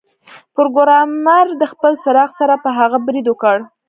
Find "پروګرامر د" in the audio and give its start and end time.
0.55-1.63